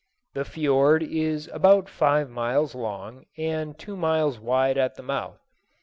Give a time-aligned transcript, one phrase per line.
[0.33, 5.37] The fiord is about five miles long, and two miles wide at the mouth.